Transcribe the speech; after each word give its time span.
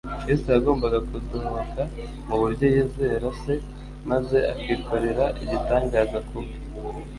Kristo 0.23 0.47
yagombaga 0.55 0.99
kudohoka 1.09 1.81
mu 2.27 2.35
buryo 2.41 2.65
yizera 2.73 3.27
Se, 3.41 3.53
maze 4.09 4.37
akikorera 4.53 5.25
igitangaza 5.43 6.17
ku 6.27 6.37
bwe. 6.43 6.55